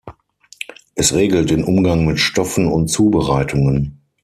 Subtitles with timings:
[0.95, 4.01] Es regelt den Umgang mit Stoffen und Zubereitungen.